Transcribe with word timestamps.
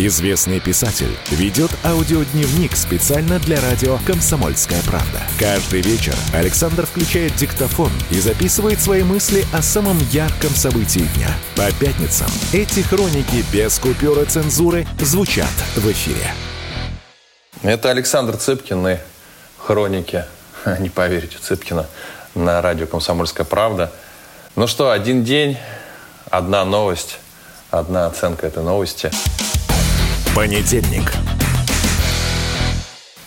Известный 0.00 0.60
писатель 0.60 1.10
ведет 1.28 1.72
аудиодневник 1.84 2.76
специально 2.76 3.40
для 3.40 3.60
радио 3.60 3.98
«Комсомольская 4.06 4.80
правда». 4.84 5.20
Каждый 5.40 5.80
вечер 5.80 6.14
Александр 6.32 6.86
включает 6.86 7.34
диктофон 7.34 7.90
и 8.12 8.20
записывает 8.20 8.80
свои 8.80 9.02
мысли 9.02 9.44
о 9.52 9.60
самом 9.60 9.98
ярком 10.12 10.50
событии 10.50 11.00
дня. 11.16 11.30
По 11.56 11.72
пятницам 11.84 12.28
эти 12.52 12.78
хроники 12.78 13.44
без 13.52 13.80
купюры 13.80 14.24
цензуры 14.26 14.86
звучат 15.00 15.50
в 15.74 15.90
эфире. 15.90 16.32
Это 17.64 17.90
Александр 17.90 18.36
Цыпкин 18.36 18.86
и 18.86 18.96
хроники, 19.56 20.24
не 20.78 20.90
поверите, 20.90 21.38
Цыпкина 21.40 21.86
на 22.36 22.62
радио 22.62 22.86
«Комсомольская 22.86 23.44
правда». 23.44 23.90
Ну 24.54 24.68
что, 24.68 24.92
один 24.92 25.24
день, 25.24 25.58
одна 26.30 26.64
новость, 26.64 27.18
одна 27.72 28.06
оценка 28.06 28.46
этой 28.46 28.62
новости. 28.62 29.10
Понедельник. 30.38 31.12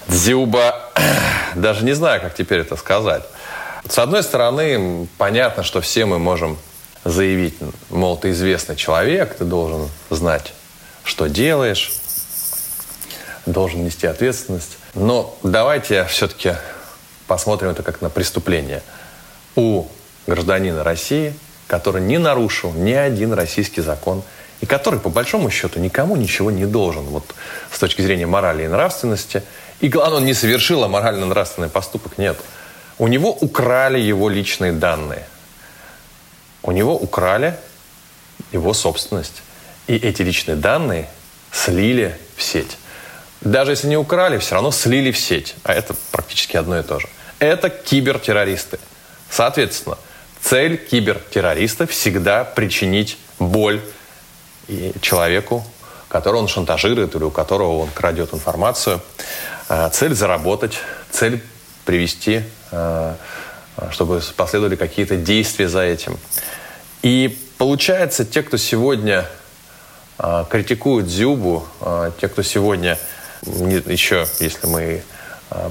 Дзюба, 0.08 0.94
даже 1.56 1.84
не 1.84 1.92
знаю, 1.92 2.22
как 2.22 2.34
теперь 2.34 2.60
это 2.60 2.78
сказать. 2.78 3.24
С 3.86 4.00
одной 4.00 4.24
стороны, 4.24 5.10
понятно, 5.18 5.64
что 5.64 5.82
все 5.82 6.06
мы 6.06 6.20
можем 6.20 6.58
заявить, 7.04 7.56
мол, 7.90 8.16
ты 8.16 8.30
известный 8.30 8.78
человек, 8.78 9.36
ты 9.36 9.44
должен 9.44 9.90
знать, 10.10 10.54
что 11.04 11.28
делаешь, 11.28 11.92
должен 13.46 13.84
нести 13.84 14.08
ответственность. 14.08 14.78
Но 14.94 15.38
давайте 15.44 16.06
все-таки 16.06 16.54
посмотрим 17.28 17.72
это 17.72 17.84
как 17.84 18.02
на 18.02 18.10
преступление. 18.10 18.82
У 19.58 19.86
гражданина 20.28 20.82
России, 20.86 21.34
который 21.68 22.02
не 22.02 22.20
нарушил 22.20 22.72
ни 22.72 22.94
один 22.94 23.34
российский 23.34 23.82
закон, 23.82 24.24
и 24.62 24.68
который, 24.68 25.00
по 25.00 25.10
большому 25.10 25.50
счету, 25.50 25.80
никому 25.80 26.16
ничего 26.16 26.52
не 26.52 26.66
должен, 26.66 27.04
вот 27.06 27.34
с 27.72 27.80
точки 27.80 28.02
зрения 28.02 28.28
морали 28.28 28.64
и 28.64 28.68
нравственности. 28.68 29.44
И 29.80 29.90
главное, 29.90 30.20
он 30.20 30.26
не 30.26 30.36
совершил 30.36 30.84
аморально-нравственный 30.84 31.68
поступок, 31.70 32.20
нет. 32.20 32.38
У 33.00 33.08
него 33.08 33.32
украли 33.32 34.00
его 34.00 34.30
личные 34.30 34.72
данные. 34.72 35.26
У 36.62 36.72
него 36.72 36.96
украли 36.96 37.56
его 38.52 38.74
собственность. 38.74 39.42
И 39.88 39.96
эти 39.96 40.22
личные 40.22 40.56
данные 40.56 41.10
слили 41.52 42.16
в 42.38 42.44
сеть. 42.44 42.78
Даже 43.42 43.72
если 43.72 43.88
не 43.88 43.98
украли, 43.98 44.38
все 44.38 44.54
равно 44.54 44.70
слили 44.70 45.12
в 45.12 45.18
сеть. 45.18 45.56
А 45.64 45.74
это 45.74 45.96
практически 46.12 46.56
одно 46.56 46.80
и 46.80 46.84
то 46.84 47.00
же. 47.00 47.10
Это 47.40 47.72
кибертеррористы. 47.72 48.80
Соответственно, 49.32 49.98
цель 50.40 50.78
кибертеррориста 50.78 51.88
всегда 51.88 52.44
причинить 52.44 53.18
боль 53.40 53.82
человеку, 55.02 55.64
которого 56.12 56.42
он 56.42 56.48
шантажирует 56.48 57.16
или 57.16 57.24
у 57.24 57.32
которого 57.32 57.80
он 57.80 57.90
крадет 57.90 58.34
информацию. 58.34 59.02
А, 59.70 59.90
Цель 59.90 60.14
заработать, 60.14 60.78
цель 61.12 61.42
привести, 61.86 62.44
а, 62.72 63.16
чтобы 63.92 64.22
последовали 64.36 64.76
какие-то 64.76 65.16
действия 65.16 65.70
за 65.70 65.82
этим. 65.82 66.18
И 67.02 67.40
получается, 67.58 68.26
те, 68.26 68.44
кто 68.44 68.58
сегодня 68.58 69.26
а, 70.18 70.44
критикует 70.44 71.08
Зюбу, 71.08 71.66
те, 72.20 72.28
кто 72.28 72.44
сегодня 72.44 73.00
еще, 73.44 74.28
если 74.40 74.68
мы 74.68 75.04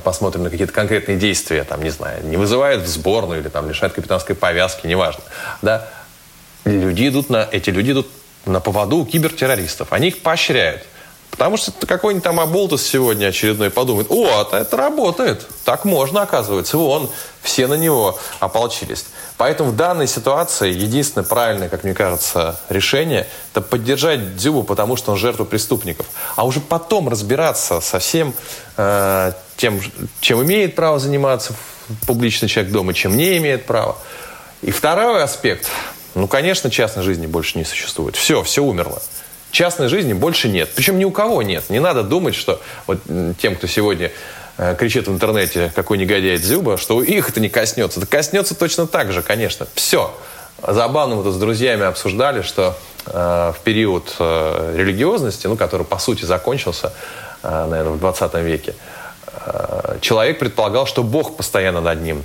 посмотрим 0.02 0.42
на 0.42 0.50
какие-то 0.50 0.72
конкретные 0.72 1.16
действия, 1.16 1.64
там, 1.64 1.82
не 1.82 1.90
знаю, 1.90 2.26
не 2.26 2.36
вызывает 2.36 2.82
в 2.82 2.86
сборную 2.86 3.40
или 3.40 3.48
там 3.48 3.68
лишает 3.68 3.92
капитанской 3.92 4.34
повязки, 4.34 4.86
неважно, 4.86 5.22
да, 5.62 5.88
люди 6.64 7.08
идут 7.08 7.30
на, 7.30 7.48
эти 7.50 7.70
люди 7.70 7.92
идут 7.92 8.08
на 8.46 8.60
поводу 8.60 8.98
у 8.98 9.06
кибертеррористов. 9.06 9.92
Они 9.92 10.08
их 10.08 10.22
поощряют. 10.22 10.82
Потому 11.30 11.56
что 11.56 11.72
какой-нибудь 11.86 12.24
там 12.24 12.40
оболтус 12.40 12.82
сегодня 12.82 13.28
очередной 13.28 13.70
подумает, 13.70 14.08
о, 14.10 14.42
это, 14.42 14.58
это 14.58 14.76
работает, 14.76 15.46
так 15.64 15.84
можно, 15.84 16.22
оказывается. 16.22 16.76
Вон, 16.76 17.08
все 17.40 17.66
на 17.66 17.74
него 17.74 18.18
ополчились. 18.40 19.06
Поэтому 19.36 19.70
в 19.70 19.76
данной 19.76 20.06
ситуации 20.06 20.70
единственное 20.70 21.24
правильное, 21.24 21.68
как 21.68 21.84
мне 21.84 21.94
кажется, 21.94 22.60
решение– 22.68 23.26
это 23.54 23.62
поддержать 23.62 24.36
Дзюбу, 24.36 24.64
потому 24.64 24.96
что 24.96 25.12
он 25.12 25.18
жертва 25.18 25.44
преступников. 25.44 26.06
А 26.36 26.44
уже 26.44 26.60
потом 26.60 27.08
разбираться 27.08 27.80
со 27.80 28.00
всем 28.00 28.34
э, 28.76 29.32
тем, 29.56 29.80
чем 30.20 30.42
имеет 30.42 30.74
право 30.74 30.98
заниматься 30.98 31.54
публичный 32.06 32.48
человек 32.48 32.72
дома, 32.72 32.92
чем 32.92 33.16
не 33.16 33.38
имеет 33.38 33.66
права. 33.66 33.96
И 34.62 34.72
второй 34.72 35.22
аспект. 35.22 35.70
Ну, 36.14 36.26
конечно, 36.26 36.70
частной 36.70 37.02
жизни 37.02 37.26
больше 37.26 37.58
не 37.58 37.64
существует. 37.64 38.16
Все, 38.16 38.42
все 38.42 38.62
умерло. 38.62 39.00
Частной 39.50 39.88
жизни 39.88 40.12
больше 40.12 40.48
нет. 40.48 40.70
Причем 40.74 40.98
ни 40.98 41.04
у 41.04 41.10
кого 41.10 41.42
нет. 41.42 41.70
Не 41.70 41.80
надо 41.80 42.02
думать, 42.02 42.34
что 42.34 42.60
вот 42.86 43.00
тем, 43.38 43.56
кто 43.56 43.66
сегодня 43.66 44.12
э, 44.58 44.76
кричит 44.76 45.08
в 45.08 45.12
интернете, 45.12 45.72
какой 45.74 45.98
негодяй 45.98 46.38
Дзюба, 46.38 46.76
что 46.76 47.02
их 47.02 47.28
это 47.28 47.40
не 47.40 47.48
коснется. 47.48 48.00
Это 48.00 48.08
коснется 48.08 48.54
точно 48.54 48.86
так 48.86 49.12
же, 49.12 49.22
конечно. 49.22 49.66
Все. 49.74 50.14
Забавно 50.66 51.16
мы 51.16 51.24
тут 51.24 51.34
с 51.34 51.38
друзьями 51.38 51.84
обсуждали, 51.84 52.42
что 52.42 52.76
э, 53.06 53.52
в 53.56 53.60
период 53.64 54.14
э, 54.18 54.74
религиозности, 54.76 55.46
ну, 55.46 55.56
который, 55.56 55.86
по 55.86 55.98
сути, 55.98 56.24
закончился, 56.24 56.92
э, 57.42 57.66
наверное, 57.66 57.92
в 57.92 57.98
20 57.98 58.34
веке, 58.34 58.74
э, 59.46 59.98
человек 60.00 60.38
предполагал, 60.38 60.86
что 60.86 61.02
Бог 61.02 61.36
постоянно 61.36 61.80
над 61.80 62.02
ним, 62.02 62.22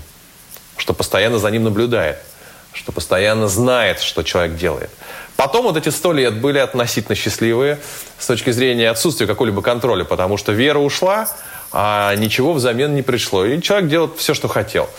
что 0.78 0.94
постоянно 0.94 1.40
за 1.40 1.50
ним 1.50 1.64
наблюдает, 1.64 2.18
что 2.76 2.92
постоянно 2.92 3.48
знает, 3.48 4.02
что 4.02 4.22
человек 4.22 4.58
делает. 4.58 4.90
Потом 5.38 5.64
вот 5.64 5.78
эти 5.78 5.90
сто 5.90 6.12
лет 6.12 6.40
были 6.40 6.60
относительно 6.60 7.16
счастливые 7.16 7.80
с 8.20 8.28
точки 8.28 8.52
зрения 8.52 8.90
отсутствия 8.90 9.28
какого-либо 9.28 9.62
контроля, 9.62 10.04
потому 10.04 10.38
что 10.38 10.52
вера 10.52 10.80
ушла, 10.80 11.28
а 11.72 12.14
ничего 12.16 12.54
взамен 12.54 12.94
не 12.94 13.02
пришло. 13.02 13.46
И 13.46 13.62
человек 13.62 13.90
делает 13.90 14.18
все, 14.18 14.34
что 14.34 14.48
хотел. 14.48 14.90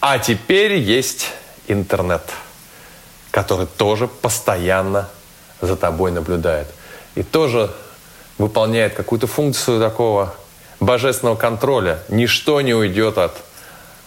А 0.00 0.18
теперь 0.18 0.74
есть 0.74 1.28
интернет, 1.68 2.22
который 3.30 3.66
тоже 3.66 4.08
постоянно 4.08 5.08
за 5.60 5.76
тобой 5.76 6.10
наблюдает. 6.10 6.68
И 7.14 7.22
тоже 7.22 7.70
выполняет 8.38 8.94
какую-то 8.94 9.26
функцию 9.26 9.80
такого 9.80 10.34
божественного 10.80 11.36
контроля. 11.36 12.00
Ничто 12.08 12.60
не 12.60 12.74
уйдет 12.74 13.18
от 13.18 13.36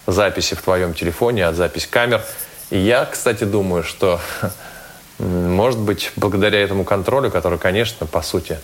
записи 0.06 0.54
в 0.54 0.62
твоем 0.62 0.94
телефоне, 0.94 1.46
от 1.46 1.56
записи 1.56 1.88
камер. 1.90 2.22
И 2.70 2.78
я, 2.78 3.04
кстати, 3.04 3.44
думаю, 3.44 3.82
что, 3.84 4.20
может 5.18 5.78
быть, 5.78 6.12
благодаря 6.16 6.60
этому 6.60 6.84
контролю, 6.84 7.30
который, 7.30 7.58
конечно, 7.58 8.06
по 8.06 8.22
сути, 8.22 8.58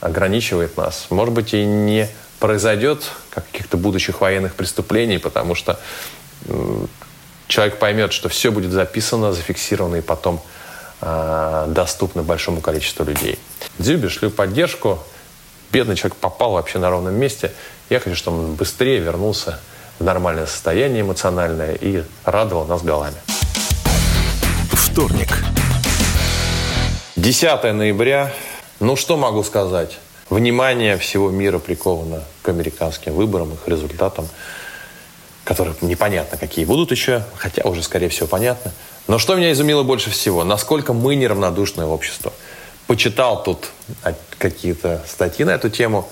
ограничивает 0.00 0.76
нас, 0.76 1.06
может 1.10 1.34
быть, 1.34 1.52
и 1.52 1.64
не 1.64 2.08
произойдет 2.38 3.10
каких-то 3.30 3.76
будущих 3.76 4.20
военных 4.20 4.54
преступлений, 4.54 5.18
потому 5.18 5.54
что 5.54 5.78
человек 7.48 7.78
поймет, 7.78 8.12
что 8.12 8.28
все 8.28 8.50
будет 8.50 8.72
записано, 8.72 9.32
зафиксировано 9.32 9.96
и 9.96 10.00
потом 10.00 10.40
а, 11.02 11.66
доступно 11.66 12.22
большому 12.22 12.60
количеству 12.60 13.04
людей. 13.04 13.38
Дзюбе 13.78 14.08
шлю 14.08 14.30
поддержку. 14.30 14.98
Бедный 15.72 15.96
человек 15.96 16.16
попал 16.16 16.52
вообще 16.52 16.78
на 16.78 16.90
ровном 16.90 17.14
месте. 17.14 17.52
Я 17.90 18.00
хочу, 18.00 18.16
чтобы 18.16 18.38
он 18.38 18.54
быстрее 18.54 18.98
вернулся 18.98 19.60
в 19.98 20.04
нормальное 20.04 20.46
состояние 20.46 21.02
эмоциональное 21.02 21.74
и 21.74 22.02
радовал 22.24 22.64
нас 22.66 22.82
голами. 22.82 23.16
Вторник. 24.92 25.28
10 27.14 27.62
ноября. 27.74 28.32
Ну, 28.80 28.96
что 28.96 29.16
могу 29.16 29.44
сказать? 29.44 29.98
Внимание 30.28 30.98
всего 30.98 31.30
мира 31.30 31.60
приковано 31.60 32.24
к 32.42 32.48
американским 32.48 33.12
выборам, 33.12 33.52
их 33.52 33.60
результатам, 33.68 34.28
которые 35.44 35.76
непонятно 35.80 36.36
какие 36.36 36.64
будут 36.64 36.90
еще, 36.90 37.22
хотя 37.36 37.62
уже, 37.62 37.84
скорее 37.84 38.08
всего, 38.08 38.26
понятно. 38.26 38.72
Но 39.06 39.20
что 39.20 39.36
меня 39.36 39.52
изумило 39.52 39.84
больше 39.84 40.10
всего? 40.10 40.42
Насколько 40.42 40.92
мы 40.92 41.14
неравнодушное 41.14 41.86
общество. 41.86 42.32
Почитал 42.88 43.44
тут 43.44 43.70
какие-то 44.38 45.04
статьи 45.06 45.44
на 45.44 45.50
эту 45.50 45.70
тему. 45.70 46.08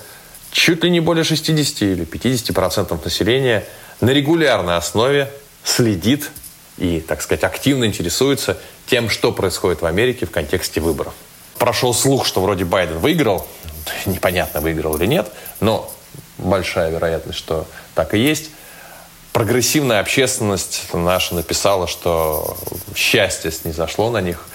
Чуть 0.53 0.85
ли 0.85 0.91
не 0.91 1.01
более 1.01 1.25
60 1.25 1.83
или 1.83 2.05
50 2.05 2.55
процентов 2.55 3.05
населения 3.05 3.65
на 4.01 4.11
регулярной 4.11 4.77
основе 4.77 5.33
следит 5.65 6.31
и, 6.79 7.01
так 7.01 7.23
сказать, 7.23 7.45
активно 7.45 7.85
интересуется 7.85 8.57
тем, 8.87 9.11
что 9.11 9.33
происходит 9.33 9.83
в 9.83 9.87
Америке 9.87 10.27
в 10.27 10.31
контексте 10.31 10.81
выборов. 10.81 11.13
Прошел 11.59 11.93
слух, 11.93 12.25
что 12.25 12.41
вроде 12.41 12.65
Байден 12.65 12.99
выиграл. 12.99 13.47
Непонятно, 14.07 14.61
выиграл 14.61 14.97
или 14.97 15.07
нет, 15.07 15.29
но 15.61 15.93
большая 16.39 16.91
вероятность, 16.91 17.39
что 17.39 17.67
так 17.95 18.15
и 18.15 18.19
есть. 18.19 18.51
Прогрессивная 19.33 20.01
общественность 20.01 20.85
наша 20.93 21.35
написала, 21.35 21.87
что 21.87 22.57
счастье 22.95 23.51
снизошло 23.51 24.11
на 24.11 24.21
них. 24.21 24.47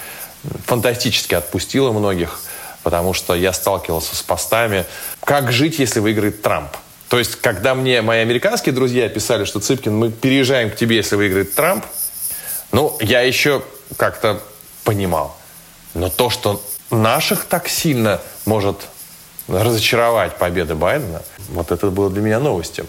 фантастически 0.66 1.36
отпустило 1.36 1.92
многих, 1.92 2.40
потому 2.84 3.14
что 3.14 3.34
я 3.34 3.54
сталкивался 3.54 4.16
с 4.16 4.22
постами 4.22 4.86
«Как 5.24 5.52
жить, 5.52 5.80
если 5.80 6.00
выиграет 6.00 6.42
Трамп?» 6.42 6.74
То 7.08 7.20
есть, 7.20 7.36
когда 7.36 7.76
мне 7.76 8.02
мои 8.02 8.20
американские 8.20 8.74
друзья 8.74 9.08
писали, 9.08 9.46
что 9.46 9.60
Цыпкин, 9.60 9.96
мы 9.96 10.12
переезжаем 10.12 10.72
к 10.72 10.76
тебе, 10.76 10.96
если 10.96 11.16
выиграет 11.16 11.54
Трамп, 11.54 11.86
ну, 12.74 12.98
я 13.00 13.22
еще 13.22 13.64
как-то 13.98 14.42
понимал. 14.84 15.38
Но 15.94 16.10
то, 16.10 16.30
что 16.30 16.62
наших 16.90 17.46
так 17.46 17.70
сильно 17.70 18.20
может 18.46 18.78
разочаровать 19.48 20.38
победа 20.38 20.76
Байдена, 20.76 21.22
вот 21.50 21.72
это 21.72 21.92
было 21.92 22.10
для 22.10 22.22
меня 22.22 22.40
новостью. 22.40 22.88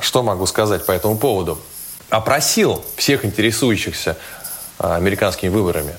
Что 0.00 0.22
могу 0.22 0.46
сказать 0.46 0.86
по 0.86 0.92
этому 0.92 1.18
поводу? 1.18 1.60
Опросил 2.08 2.82
всех 2.96 3.26
интересующихся 3.26 4.16
а, 4.78 4.96
американскими 4.96 5.50
выборами. 5.50 5.94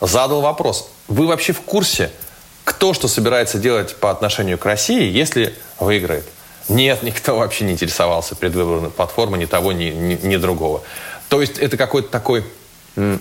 Задал 0.00 0.40
вопрос. 0.40 0.88
Вы 1.08 1.26
вообще 1.26 1.52
в 1.52 1.60
курсе, 1.60 2.10
кто 2.64 2.94
что 2.94 3.06
собирается 3.06 3.58
делать 3.58 3.96
по 3.96 4.10
отношению 4.10 4.56
к 4.56 4.64
России, 4.64 5.10
если 5.10 5.54
выиграет? 5.78 6.26
Нет, 6.68 7.02
никто 7.02 7.36
вообще 7.36 7.64
не 7.64 7.72
интересовался 7.72 8.34
предвыборной 8.34 8.90
платформой 8.90 9.40
ни 9.40 9.44
того, 9.44 9.72
ни, 9.72 9.90
ни, 9.90 10.26
ни 10.26 10.36
другого. 10.36 10.82
То 11.28 11.40
есть 11.40 11.58
это 11.58 11.76
какой-то 11.76 12.08
такой 12.08 12.44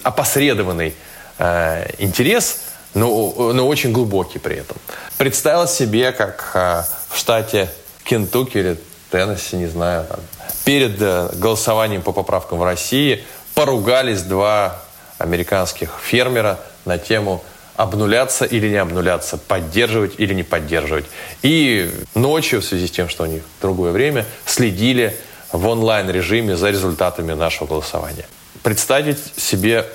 опосредованный 0.04 0.96
э, 1.38 1.88
интерес, 1.98 2.62
но, 2.94 3.54
но 3.54 3.68
очень 3.68 3.92
глубокий 3.92 4.40
при 4.40 4.58
этом. 4.58 4.78
Представил 5.18 5.68
себе, 5.68 6.12
как 6.12 6.52
э, 6.54 6.84
в 7.10 7.18
штате 7.18 7.70
Кентукки 8.04 8.58
или 8.58 8.78
Теннесси, 9.10 9.56
не 9.58 9.68
знаю, 9.68 10.06
там, 10.08 10.20
перед 10.66 11.02
э, 11.02 11.30
голосованием 11.34 12.02
по 12.02 12.12
поправкам 12.12 12.60
в 12.60 12.64
России 12.64 13.24
поругались 13.54 14.22
два 14.22 14.82
американских 15.18 16.00
фермера 16.02 16.60
на 16.86 16.98
тему 16.98 17.44
обнуляться 17.76 18.46
или 18.46 18.70
не 18.70 18.78
обнуляться, 18.78 19.38
поддерживать 19.38 20.14
или 20.18 20.34
не 20.34 20.44
поддерживать. 20.44 21.06
И 21.42 21.92
ночью, 22.16 22.62
в 22.62 22.66
связи 22.66 22.88
с 22.88 22.92
тем, 22.92 23.10
что 23.10 23.24
у 23.24 23.28
них 23.28 23.44
другое 23.62 23.92
время, 23.92 24.26
следили 24.46 25.16
в 25.52 25.68
онлайн-режиме 25.68 26.56
за 26.56 26.70
результатами 26.70 27.34
нашего 27.34 27.68
голосования. 27.68 28.26
Представить 28.64 29.20
себе 29.38 29.86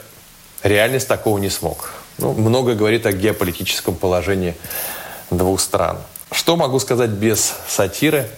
реальность 0.63 1.09
такого 1.09 1.39
не 1.39 1.51
смог. 1.51 1.93
Ну, 2.19 2.33
много 2.33 2.75
говорит 2.75 3.07
о 3.07 3.13
геополитическом 3.13 3.95
положении 3.95 4.55
двух 5.31 5.61
стран. 5.61 5.99
Что 6.33 6.57
могу 6.57 6.79
сказать 6.79 7.11
без 7.11 7.55
сатиры, 7.69 8.29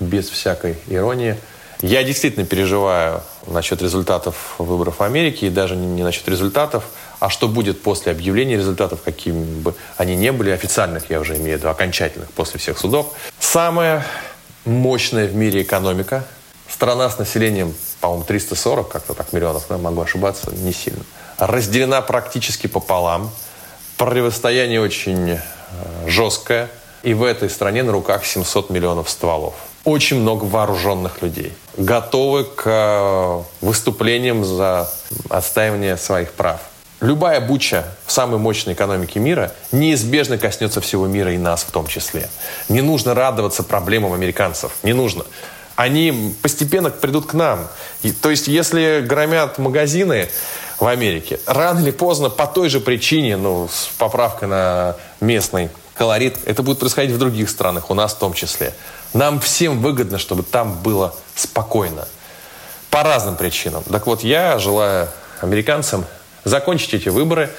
без 0.00 0.28
всякой 0.28 0.76
иронии? 0.88 1.36
Я 1.80 2.02
действительно 2.02 2.46
переживаю 2.46 3.22
насчет 3.46 3.82
результатов 3.82 4.54
выборов 4.58 4.98
в 4.98 5.02
Америке, 5.02 5.46
и 5.46 5.50
даже 5.50 5.76
не 5.76 6.02
насчет 6.02 6.28
результатов, 6.28 6.84
а 7.20 7.30
что 7.30 7.48
будет 7.48 7.82
после 7.82 8.12
объявления 8.12 8.56
результатов, 8.56 9.00
какими 9.02 9.60
бы 9.60 9.74
они 9.96 10.16
ни 10.16 10.30
были, 10.30 10.50
официальных 10.50 11.10
я 11.10 11.20
уже 11.20 11.36
имею 11.36 11.56
в 11.56 11.60
виду, 11.60 11.68
окончательных 11.68 12.30
после 12.30 12.58
всех 12.58 12.78
судов. 12.78 13.12
Самая 13.38 14.06
мощная 14.64 15.26
в 15.26 15.34
мире 15.34 15.62
экономика. 15.62 16.24
Страна 16.74 17.08
с 17.08 17.20
населением, 17.20 17.72
по-моему, 18.00 18.24
340, 18.24 18.88
как-то 18.88 19.14
так 19.14 19.32
миллионов, 19.32 19.64
да, 19.68 19.78
могу 19.78 20.00
ошибаться, 20.00 20.50
не 20.50 20.72
сильно. 20.72 21.04
Разделена 21.38 22.02
практически 22.02 22.66
пополам. 22.66 23.30
Противостояние 23.96 24.80
очень 24.80 25.30
э, 25.30 25.38
жесткое. 26.08 26.68
И 27.04 27.14
в 27.14 27.22
этой 27.22 27.48
стране 27.48 27.84
на 27.84 27.92
руках 27.92 28.24
700 28.24 28.70
миллионов 28.70 29.08
стволов 29.08 29.54
очень 29.84 30.18
много 30.18 30.44
вооруженных 30.46 31.22
людей, 31.22 31.52
готовы 31.76 32.42
к 32.42 32.64
э, 32.66 33.42
выступлениям 33.60 34.44
за 34.44 34.90
отстаивание 35.30 35.96
своих 35.96 36.32
прав. 36.32 36.60
Любая 37.00 37.40
буча 37.40 37.84
в 38.04 38.10
самой 38.10 38.40
мощной 38.40 38.74
экономике 38.74 39.20
мира 39.20 39.52
неизбежно 39.70 40.38
коснется 40.38 40.80
всего 40.80 41.06
мира 41.06 41.32
и 41.32 41.38
нас 41.38 41.62
в 41.62 41.70
том 41.70 41.86
числе. 41.86 42.28
Не 42.68 42.80
нужно 42.80 43.14
радоваться 43.14 43.62
проблемам 43.62 44.12
американцев. 44.12 44.72
Не 44.82 44.92
нужно. 44.92 45.24
Они 45.76 46.34
постепенно 46.42 46.90
придут 46.90 47.26
к 47.26 47.34
нам. 47.34 47.68
И, 48.02 48.12
то 48.12 48.30
есть, 48.30 48.46
если 48.46 49.04
громят 49.06 49.58
магазины 49.58 50.28
в 50.78 50.86
Америке, 50.86 51.40
рано 51.46 51.80
или 51.80 51.90
поздно 51.90 52.30
по 52.30 52.46
той 52.46 52.68
же 52.68 52.80
причине, 52.80 53.36
ну, 53.36 53.68
с 53.68 53.88
поправкой 53.98 54.48
на 54.48 54.96
местный 55.20 55.70
колорит, 55.94 56.38
это 56.44 56.62
будет 56.62 56.78
происходить 56.78 57.12
в 57.12 57.18
других 57.18 57.50
странах, 57.50 57.90
у 57.90 57.94
нас 57.94 58.14
в 58.14 58.18
том 58.18 58.34
числе. 58.34 58.74
Нам 59.12 59.40
всем 59.40 59.80
выгодно, 59.80 60.18
чтобы 60.18 60.42
там 60.42 60.78
было 60.82 61.14
спокойно. 61.34 62.06
По 62.90 63.02
разным 63.02 63.36
причинам. 63.36 63.82
Так 63.84 64.06
вот, 64.06 64.22
я 64.22 64.58
желаю 64.58 65.08
американцам 65.40 66.04
закончить 66.44 66.94
эти 66.94 67.08
выборы, 67.08 67.50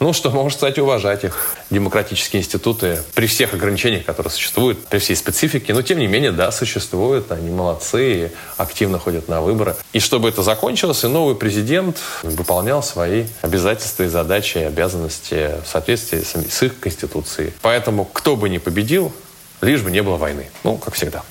ну, 0.00 0.12
что 0.12 0.30
может, 0.30 0.56
кстати, 0.56 0.80
уважать 0.80 1.24
их 1.24 1.54
демократические 1.70 2.42
институты 2.42 3.00
при 3.14 3.26
всех 3.26 3.54
ограничениях, 3.54 4.04
которые 4.04 4.32
существуют, 4.32 4.84
при 4.86 4.98
всей 4.98 5.14
специфике. 5.14 5.72
Но, 5.72 5.82
тем 5.82 5.98
не 5.98 6.06
менее, 6.06 6.32
да, 6.32 6.50
существуют, 6.50 7.30
они 7.30 7.50
молодцы, 7.50 8.26
и 8.26 8.28
активно 8.56 8.98
ходят 8.98 9.28
на 9.28 9.40
выборы. 9.40 9.76
И 9.92 10.00
чтобы 10.00 10.28
это 10.28 10.42
закончилось, 10.42 11.04
и 11.04 11.06
новый 11.06 11.36
президент 11.36 11.98
выполнял 12.22 12.82
свои 12.82 13.26
обязательства 13.42 14.02
и 14.02 14.08
задачи, 14.08 14.58
и 14.58 14.62
обязанности 14.62 15.52
в 15.64 15.68
соответствии 15.68 16.22
с 16.22 16.62
их 16.62 16.80
конституцией. 16.80 17.52
Поэтому, 17.62 18.04
кто 18.04 18.36
бы 18.36 18.48
ни 18.48 18.58
победил, 18.58 19.12
лишь 19.60 19.82
бы 19.82 19.90
не 19.90 20.02
было 20.02 20.16
войны. 20.16 20.50
Ну, 20.64 20.76
как 20.76 20.94
всегда. 20.94 21.22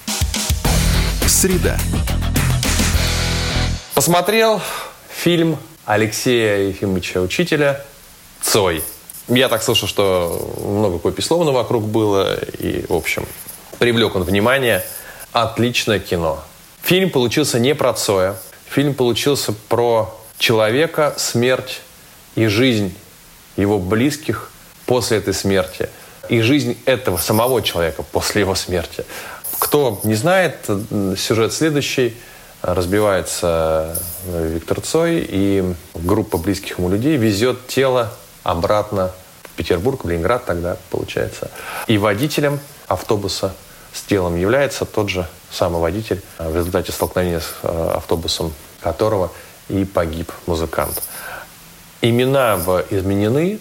Среда. 1.28 1.78
Посмотрел 3.94 4.62
фильм 5.14 5.58
Алексея 5.86 6.70
Ефимовича 6.70 7.20
Учителя 7.20 7.84
«Цой». 8.44 8.84
Я 9.28 9.50
так 9.50 9.64
слышал, 9.64 9.88
что 9.88 10.54
много 10.60 11.00
копий 11.00 11.24
вокруг 11.30 11.86
было, 11.86 12.38
и, 12.60 12.86
в 12.88 12.94
общем, 12.94 13.26
привлек 13.80 14.16
он 14.16 14.24
внимание. 14.24 14.84
Отличное 15.32 16.00
кино. 16.00 16.44
Фильм 16.84 17.10
получился 17.10 17.58
не 17.58 17.74
про 17.74 17.94
Цоя. 17.94 18.36
Фильм 18.70 18.94
получился 18.94 19.54
про 19.70 20.14
человека, 20.38 21.16
смерть 21.18 21.82
и 22.36 22.48
жизнь 22.48 22.94
его 23.56 23.80
близких 23.80 24.52
после 24.86 25.18
этой 25.18 25.34
смерти– 25.34 25.90
и 26.30 26.42
жизнь 26.42 26.78
этого 26.86 27.18
самого 27.18 27.62
человека 27.62 28.04
после 28.04 28.42
его 28.42 28.56
смерти. 28.56 29.06
Кто 29.60 30.00
не 30.04 30.16
знает, 30.16 30.56
сюжет 31.18 31.54
следующий. 31.54 32.16
Разбивается 32.62 34.02
Виктор 34.26 34.80
Цой, 34.80 35.26
и 35.28 35.76
группа 35.94 36.38
близких 36.38 36.80
ему 36.80 36.88
людей 36.88 37.18
везет 37.18 37.68
тело 37.68 38.14
обратно 38.44 39.12
в 39.44 39.50
Петербург, 39.52 40.04
в 40.04 40.10
Ленинград 40.10 40.46
тогда, 40.46 40.78
получается. 40.90 41.52
И 41.88 41.98
водителем 41.98 42.60
автобуса 42.88 43.54
с 43.94 44.02
телом 44.02 44.36
является 44.36 44.86
тот 44.86 45.10
же 45.10 45.28
самый 45.52 45.80
водитель, 45.80 46.22
в 46.40 46.56
результате 46.56 46.92
столкновения 46.92 47.40
с 47.40 47.54
э, 47.62 47.92
автобусом 47.96 48.54
которого 48.82 49.32
и 49.70 49.86
погиб 49.86 50.32
музыкант. 50.46 51.02
Имена 52.02 52.60
изменены, 52.90 53.60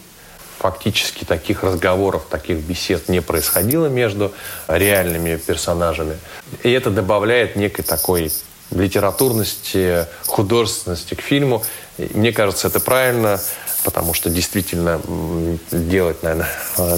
фактически 0.58 1.24
таких 1.24 1.62
разговоров, 1.62 2.24
таких 2.28 2.58
бесед 2.58 3.08
не 3.08 3.20
происходило 3.20 3.86
между 3.86 4.32
реальными 4.68 5.36
персонажами. 5.36 6.18
И 6.62 6.70
это 6.70 6.90
добавляет 6.90 7.56
некой 7.56 7.84
такой 7.84 8.32
литературности, 8.70 10.06
художественности 10.26 11.14
к 11.14 11.20
фильму. 11.20 11.62
Мне 11.98 12.32
кажется, 12.32 12.68
это 12.68 12.80
правильно, 12.80 13.40
потому 13.84 14.14
что 14.14 14.30
действительно 14.30 15.00
делать, 15.70 16.22
наверное, 16.22 16.48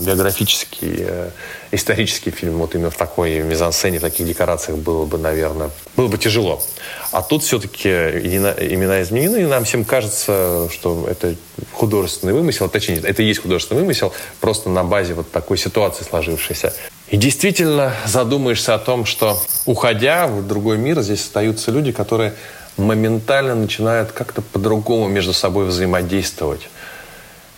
биографический, 0.01 0.97
э, 0.99 1.31
исторический 1.73 2.31
фильм 2.31 2.59
вот 2.59 2.75
именно 2.75 2.91
в 2.91 2.97
такой 2.97 3.41
мизансцене, 3.41 3.99
в 3.99 4.03
таких 4.03 4.27
декорациях 4.27 4.79
было 4.79 5.05
бы, 5.07 5.19
наверное, 5.19 5.71
было 5.97 6.09
бы 6.09 6.19
тяжело. 6.19 6.63
А 7.11 7.23
тут 7.23 7.43
все-таки 7.43 7.89
имена 7.89 9.03
изменены, 9.03 9.43
и 9.43 9.47
нам 9.47 9.65
всем 9.65 9.85
кажется, 9.85 10.69
что 10.73 11.07
это 11.09 11.35
художественный 11.73 12.33
вымысел, 12.33 12.69
точнее, 12.69 13.01
это 13.03 13.23
и 13.23 13.27
есть 13.27 13.41
художественный 13.41 13.83
вымысел, 13.83 14.13
просто 14.41 14.69
на 14.69 14.85
базе 14.85 15.15
вот 15.15 15.31
такой 15.31 15.59
ситуации 15.59 16.05
сложившейся. 16.05 16.75
И 17.09 17.17
действительно 17.17 17.93
задумаешься 18.07 18.75
о 18.75 18.79
том, 18.79 19.05
что 19.05 19.41
уходя 19.67 20.27
в 20.27 20.47
другой 20.47 20.79
мир, 20.79 21.01
здесь 21.03 21.21
остаются 21.21 21.71
люди, 21.71 21.93
которые 21.93 22.35
моментально 22.77 23.55
начинают 23.55 24.13
как-то 24.13 24.43
по-другому 24.43 25.09
между 25.09 25.33
собой 25.33 25.67
взаимодействовать. 25.67 26.69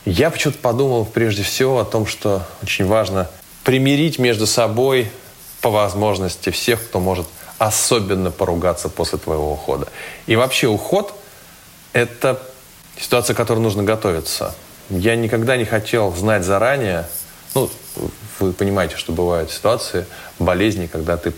Я 0.04 0.30
почему-то 0.30 0.58
подумал 0.58 1.04
прежде 1.04 1.42
всего 1.42 1.80
о 1.80 1.84
том, 1.84 2.06
что 2.06 2.42
очень 2.62 2.86
важно 2.86 3.28
примирить 3.64 4.18
между 4.18 4.46
собой 4.46 5.10
по 5.60 5.70
возможности 5.70 6.50
всех, 6.50 6.84
кто 6.84 7.00
может 7.00 7.26
особенно 7.58 8.30
поругаться 8.30 8.88
после 8.88 9.18
твоего 9.18 9.52
ухода. 9.52 9.88
И 10.26 10.36
вообще 10.36 10.68
уход– 10.68 11.12
это 11.92 12.40
ситуация, 13.00 13.34
к 13.34 13.36
которой 13.36 13.60
нужно 13.60 13.82
готовиться. 13.82 14.54
Я 14.90 15.16
никогда 15.16 15.56
не 15.56 15.64
хотел 15.64 16.14
знать 16.14 16.44
заранее, 16.44 17.06
ну, 17.54 17.70
вы 18.38 18.52
понимаете, 18.52 18.96
что 18.96 19.12
бывают 19.12 19.50
ситуации, 19.50 20.06
болезни, 20.38 20.86
когда 20.86 21.16
ты 21.16 21.32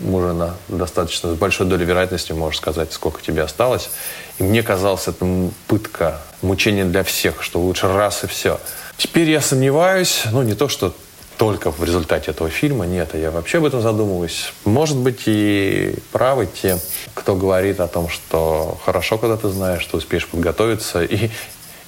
на 0.00 0.56
достаточно 0.68 1.30
с 1.30 1.34
большой 1.34 1.66
долей 1.66 1.84
вероятности 1.84 2.32
можешь 2.32 2.58
сказать, 2.60 2.92
сколько 2.92 3.22
тебе 3.22 3.42
осталось. 3.42 3.90
И 4.38 4.42
мне 4.42 4.62
казалось, 4.62 5.08
это 5.08 5.50
пытка, 5.68 6.20
мучение 6.42 6.84
для 6.84 7.04
всех, 7.04 7.42
что 7.42 7.60
лучше 7.60 7.88
раз 7.88 8.24
и 8.24 8.26
все– 8.26 8.60
Теперь 8.96 9.30
я 9.30 9.42
сомневаюсь, 9.42 10.22
ну 10.32 10.42
не 10.42 10.54
то, 10.54 10.68
что 10.68 10.94
только 11.36 11.70
в 11.70 11.84
результате 11.84 12.30
этого 12.30 12.48
фильма, 12.48 12.86
нет, 12.86 13.10
я 13.14 13.30
вообще 13.30 13.58
об 13.58 13.66
этом 13.66 13.82
задумываюсь. 13.82 14.52
Может 14.64 14.96
быть, 14.96 15.22
и 15.26 15.94
правы 16.12 16.46
те, 16.46 16.78
кто 17.12 17.36
говорит 17.36 17.80
о 17.80 17.88
том, 17.88 18.08
что 18.08 18.78
хорошо, 18.86 19.18
когда 19.18 19.36
ты 19.36 19.48
знаешь, 19.50 19.82
что 19.82 19.98
успеешь 19.98 20.26
подготовиться 20.26 21.04
и, 21.04 21.30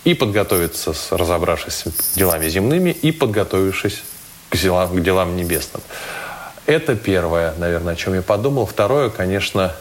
и 0.04 0.12
подготовиться, 0.12 0.94
разобравшись 1.10 1.84
с 1.86 2.14
делами 2.14 2.46
земными, 2.48 2.90
и 2.90 3.10
подготовившись 3.10 4.02
к 4.50 4.56
делам, 4.58 4.94
к 4.94 5.02
делам 5.02 5.34
небесным. 5.34 5.80
Это 6.68 6.96
первое, 6.96 7.54
наверное, 7.56 7.94
о 7.94 7.96
чем 7.96 8.12
я 8.12 8.20
подумал. 8.20 8.66
Второе, 8.66 9.08
конечно, 9.08 9.72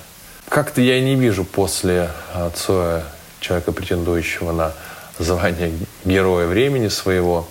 как-то 0.47 0.79
я 0.79 1.01
не 1.01 1.15
вижу 1.15 1.43
после 1.43 2.09
Цоя 2.55 3.03
человека, 3.41 3.73
претендующего 3.73 4.53
на 4.53 4.71
звание 5.19 5.73
героя 6.05 6.47
времени 6.47 6.87
своего, 6.87 7.45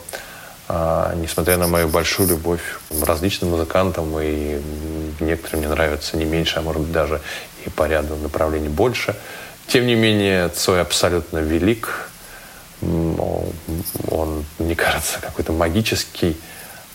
а, 0.69 1.15
несмотря 1.17 1.59
на 1.59 1.67
мою 1.67 1.87
большую 1.89 2.31
любовь 2.31 2.63
к 2.89 3.05
различным 3.05 3.51
музыкантам, 3.51 4.19
и 4.19 4.59
некоторые 5.21 5.59
мне 5.59 5.69
нравятся 5.69 6.17
не 6.17 6.25
меньше, 6.25 6.61
а 6.61 6.63
может 6.63 6.81
быть 6.81 6.93
даже 6.93 7.21
и 7.67 7.69
по 7.69 7.87
ряду 7.87 8.17
направлений 8.17 8.71
больше. 8.71 9.15
Тем 9.67 9.87
не 9.87 9.97
менее, 9.97 10.49
Цой 10.49 10.81
абсолютно 10.81 11.41
велик. 11.41 12.09
Он, 12.81 14.47
мне 14.59 14.75
кажется, 14.75 15.19
какой-то 15.21 15.53
магический, 15.53 16.39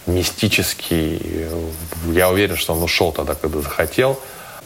мистический. 0.05 1.48
Я 2.08 2.29
уверен, 2.29 2.58
что 2.58 2.74
он 2.74 2.84
ушел 2.84 3.12
тогда, 3.12 3.36
когда 3.36 3.62
захотел. 3.62 4.20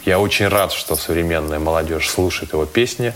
Я 0.05 0.19
очень 0.19 0.47
рад, 0.47 0.71
что 0.71 0.95
современная 0.95 1.59
молодежь 1.59 2.09
слушает 2.09 2.53
его 2.53 2.65
песни. 2.65 3.13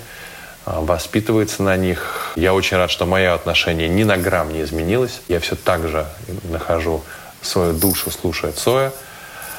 А, 0.65 0.81
воспитывается 0.81 1.63
на 1.63 1.77
них. 1.77 2.33
Я 2.35 2.53
очень 2.53 2.77
рад, 2.77 2.91
что 2.91 3.05
мое 3.05 3.33
отношение 3.33 3.87
ни 3.87 4.03
на 4.03 4.17
грамм 4.17 4.51
не 4.51 4.61
изменилось. 4.61 5.21
Я 5.27 5.39
все 5.39 5.55
так 5.55 5.87
же 5.87 6.05
нахожу 6.43 7.03
свою 7.41 7.73
душу, 7.73 8.11
слушая 8.11 8.51
Цоя. 8.51 8.91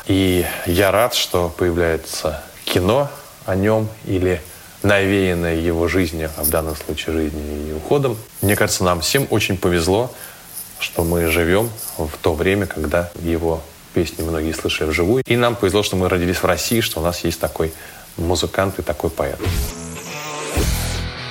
И 0.07 0.45
я 0.67 0.91
рад, 0.91 1.15
что 1.15 1.49
появляется 1.49 2.43
кино 2.65 3.11
о 3.47 3.55
нем 3.55 3.89
или 4.07 4.41
навеянное 4.83 5.57
его 5.57 5.89
жизнью, 5.89 6.31
а 6.37 6.43
в 6.43 6.51
данном 6.51 6.77
случае 6.77 7.15
жизнью 7.15 7.69
и 7.69 7.73
уходом. 7.73 8.17
Мне 8.41 8.57
кажется, 8.57 8.85
нам 8.85 9.01
всем 9.01 9.27
очень 9.31 9.59
повезло, 9.59 10.13
что 10.81 11.05
мы 11.05 11.27
живем 11.29 11.71
в 11.97 12.11
то 12.21 12.35
время, 12.35 12.67
когда 12.67 13.11
его 13.23 13.63
песни 13.95 14.23
многие 14.23 14.53
слышали 14.53 14.89
вживую. 14.89 15.23
И 15.27 15.37
нам 15.37 15.57
повезло, 15.57 15.83
что 15.83 15.97
мы 15.97 16.09
родились 16.09 16.37
в 16.37 16.45
России, 16.45 16.81
что 16.81 17.01
у 17.01 17.03
нас 17.03 17.25
есть 17.25 17.41
такой 17.41 17.73
музыкант 18.17 18.79
и 18.79 18.83
такой 18.83 19.11
поэт. 19.11 19.39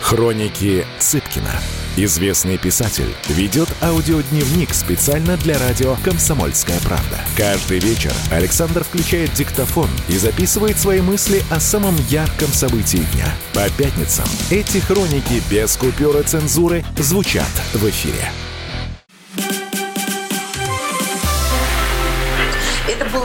Хроники 0.01 0.85
Цыпкина. 0.97 1.51
Известный 1.95 2.57
писатель 2.57 3.13
ведет 3.27 3.67
аудиодневник 3.81 4.73
специально 4.73 5.35
для 5.37 5.59
радио 5.59 5.97
«Комсомольская 6.03 6.79
правда». 6.79 7.19
Каждый 7.35 7.79
вечер 7.79 8.13
Александр 8.31 8.83
включает 8.83 9.33
диктофон 9.33 9.89
и 10.07 10.17
записывает 10.17 10.79
свои 10.79 11.01
мысли 11.01 11.43
о 11.51 11.59
самом 11.59 11.95
ярком 12.07 12.47
событии 12.47 13.05
дня. 13.13 13.27
По 13.53 13.69
пятницам 13.71 14.25
эти 14.49 14.77
хроники 14.77 15.43
без 15.51 15.75
купюры 15.75 16.23
цензуры 16.23 16.85
звучат 16.97 17.51
в 17.73 17.87
эфире. 17.89 18.31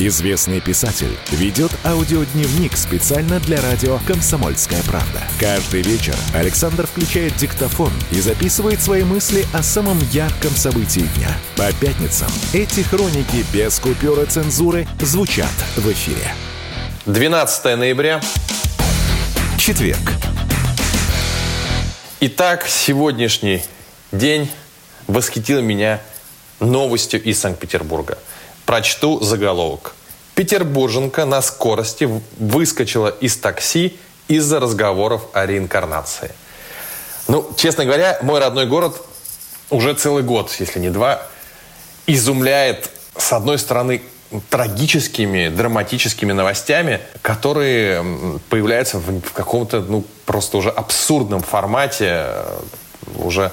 Известный 0.00 0.60
писатель 0.60 1.16
ведет 1.30 1.70
аудиодневник 1.84 2.76
специально 2.76 3.38
для 3.38 3.60
радио 3.60 4.00
«Комсомольская 4.08 4.82
правда». 4.82 5.22
Каждый 5.38 5.82
вечер 5.82 6.16
Александр 6.34 6.88
включает 6.88 7.36
диктофон 7.36 7.92
и 8.10 8.18
записывает 8.18 8.82
свои 8.82 9.04
мысли 9.04 9.46
о 9.52 9.62
самом 9.62 9.96
ярком 10.10 10.50
событии 10.50 11.08
дня. 11.16 11.28
По 11.56 11.72
пятницам 11.74 12.26
эти 12.52 12.80
хроники 12.80 13.46
без 13.54 13.78
купюры 13.78 14.26
цензуры 14.26 14.88
звучат 14.98 15.52
в 15.76 15.88
эфире. 15.92 16.34
12 17.06 17.78
ноября. 17.78 18.20
Четверг. 19.58 20.10
Итак, 22.18 22.66
сегодняшний 22.66 23.62
день 24.10 24.50
восхитил 25.06 25.62
меня 25.62 26.00
новостью 26.58 27.22
из 27.22 27.38
Санкт-Петербурга– 27.38 28.18
Прочту 28.66 29.20
заголовок. 29.20 29.94
Петербурженка 30.34 31.26
на 31.26 31.42
скорости 31.42 32.08
выскочила 32.38 33.08
из 33.08 33.36
такси 33.36 33.96
из-за 34.28 34.58
разговоров 34.58 35.22
о 35.32 35.46
реинкарнации. 35.46 36.32
Ну, 37.28 37.50
честно 37.56 37.84
говоря, 37.84 38.18
мой 38.22 38.40
родной 38.40 38.66
город 38.66 39.00
уже 39.70 39.94
целый 39.94 40.22
год, 40.22 40.54
если 40.58 40.78
не 40.80 40.90
два, 40.90 41.22
изумляет, 42.06 42.90
с 43.16 43.32
одной 43.32 43.58
стороны, 43.58 44.02
трагическими, 44.50 45.48
драматическими 45.48 46.32
новостями, 46.32 47.00
которые 47.22 48.04
появляются 48.48 48.98
в, 48.98 49.20
в 49.20 49.32
каком-то, 49.32 49.80
ну, 49.80 50.04
просто 50.26 50.56
уже 50.56 50.70
абсурдном 50.70 51.40
формате. 51.40 52.26
Уже 53.16 53.52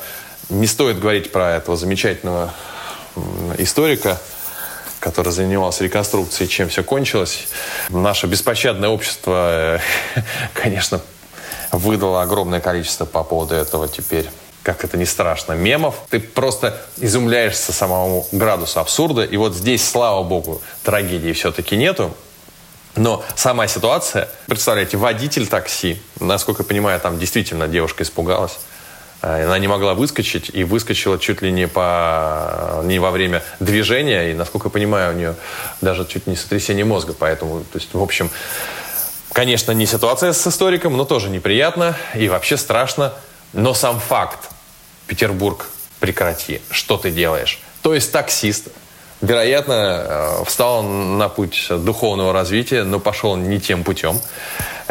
не 0.49 0.67
стоит 0.67 0.99
говорить 0.99 1.31
про 1.31 1.55
этого 1.55 1.77
замечательного 1.77 2.53
историка 3.57 4.19
который 5.01 5.33
занимался 5.33 5.83
реконструкцией, 5.83 6.47
чем 6.47 6.69
все 6.69 6.83
кончилось. 6.83 7.47
Наше 7.89 8.27
беспощадное 8.27 8.87
общество, 8.87 9.77
э, 9.77 9.79
конечно, 10.53 11.01
выдало 11.71 12.21
огромное 12.21 12.61
количество 12.61 13.05
по 13.05 13.23
поводу 13.23 13.55
этого 13.55 13.89
теперь 13.89 14.29
как 14.63 14.83
это 14.83 14.95
не 14.95 15.05
страшно, 15.05 15.53
мемов. 15.53 15.95
Ты 16.11 16.19
просто 16.19 16.79
изумляешься 16.97 17.73
самому 17.73 18.27
градусу 18.31 18.79
абсурда. 18.79 19.23
И 19.23 19.35
вот 19.35 19.55
здесь, 19.55 19.83
слава 19.83 20.21
богу, 20.21 20.61
трагедии 20.83 21.33
все-таки 21.33 21.75
нету. 21.75 22.15
Но 22.95 23.23
сама 23.35 23.67
ситуация, 23.67 24.29
представляете, 24.45 24.97
водитель 24.97 25.47
такси, 25.47 25.99
насколько 26.19 26.61
я 26.61 26.67
понимаю, 26.67 26.99
там 26.99 27.17
действительно 27.17 27.67
девушка 27.67 28.03
испугалась. 28.03 28.59
Э, 29.21 29.45
она 29.45 29.59
не 29.59 29.67
могла 29.67 29.93
выскочить 29.93 30.49
и 30.53 30.63
выскочила 30.63 31.19
чуть 31.19 31.41
ли 31.41 31.51
не, 31.51 31.67
по, 31.67 32.81
не 32.83 32.99
во 32.99 33.11
время 33.11 33.43
движения. 33.59 34.31
И, 34.31 34.33
насколько 34.33 34.67
я 34.67 34.71
понимаю, 34.71 35.13
у 35.13 35.17
нее 35.17 35.35
даже 35.81 36.05
чуть 36.05 36.27
не 36.27 36.35
сотрясение 36.35 36.85
мозга. 36.85 37.13
Поэтому, 37.17 37.61
то 37.61 37.79
есть, 37.79 37.93
в 37.93 38.01
общем, 38.01 38.29
конечно, 39.31 39.71
не 39.71 39.85
ситуация 39.85 40.33
с 40.33 40.45
историком, 40.47 40.97
но 40.97 41.05
тоже 41.05 41.29
неприятно 41.29 41.95
и 42.15 42.29
вообще 42.29 42.57
страшно. 42.57 43.13
Но 43.53 43.73
сам 43.73 43.99
факт. 43.99 44.49
Петербург, 45.07 45.67
прекрати. 45.99 46.61
Что 46.69 46.97
ты 46.97 47.11
делаешь? 47.11 47.59
То 47.81 47.93
есть 47.93 48.11
таксист, 48.11 48.69
вероятно, 49.19 49.73
э, 49.73 50.43
встал 50.45 50.83
на 50.83 51.27
путь 51.27 51.67
духовного 51.69 52.31
развития, 52.31 52.83
но 52.83 52.99
пошел 52.99 53.35
не 53.35 53.59
тем 53.59 53.83
путем. 53.83 54.21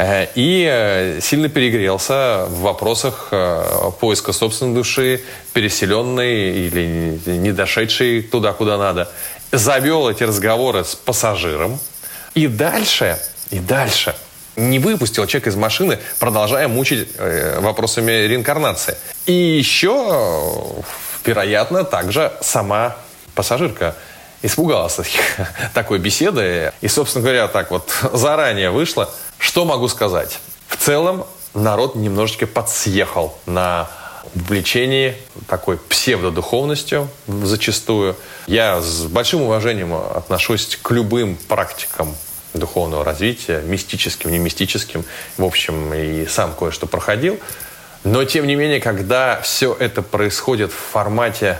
Э, 0.00 0.28
и 0.35 0.66
э, 0.66 1.21
сильно 1.21 1.50
перегрелся 1.50 2.47
в 2.49 2.61
вопросах 2.61 3.28
э, 3.33 3.90
поиска 4.00 4.33
собственной 4.33 4.75
души, 4.75 5.23
переселенной 5.52 6.66
или 6.66 7.21
не 7.26 7.52
дошедшей 7.52 8.23
туда, 8.23 8.54
куда 8.54 8.78
надо. 8.78 9.11
Завел 9.52 10.09
эти 10.09 10.23
разговоры 10.23 10.85
с 10.85 10.95
пассажиром. 10.95 11.78
И 12.35 12.47
дальше, 12.47 13.19
и 13.50 13.59
дальше 13.59 14.14
не 14.57 14.78
выпустил 14.78 15.26
человек 15.26 15.49
из 15.49 15.57
машины, 15.57 15.99
продолжая 16.19 16.66
мучить 16.69 17.09
вопросами 17.59 18.12
реинкарнации. 18.26 18.97
И 19.26 19.33
еще, 19.33 20.83
вероятно, 21.26 21.85
также 21.85 22.33
сама 22.40 22.97
пассажирка 23.35 23.97
испугалась 24.42 24.99
такой 25.75 25.99
беседы. 25.99 26.73
И, 26.80 26.88
собственно 26.88 27.23
говоря, 27.23 27.49
так 27.49 27.71
вот 27.71 27.90
заранее 28.12 28.71
вышло, 28.71 29.11
что 29.41 29.65
могу 29.65 29.89
сказать? 29.89 30.39
В 30.69 30.77
целом 30.77 31.25
народ 31.55 31.97
немножечко 31.97 32.47
подсъехал 32.47 33.37
на 33.47 33.89
увлечении 34.35 35.17
такой 35.49 35.79
псевдодуховностью 35.79 37.09
зачастую. 37.27 38.17
Я 38.47 38.81
с 38.81 39.07
большим 39.07 39.43
уважением 39.43 39.95
отношусь 39.95 40.79
к 40.81 40.91
любым 40.91 41.37
практикам 41.49 42.15
духовного 42.55 43.05
развития, 43.05 43.63
мистическим, 43.63 44.31
не 44.31 44.39
мистическим. 44.39 45.05
В 45.39 45.45
общем, 45.45 45.95
и 45.95 46.27
сам 46.27 46.53
кое-что 46.53 46.87
проходил. 46.87 47.41
Но, 48.05 48.25
тем 48.25 48.47
не 48.47 48.57
менее, 48.57 48.81
когда 48.81 49.41
все 49.41 49.75
это 49.79 50.03
происходит 50.03 50.71
в 50.71 50.77
формате 50.77 51.59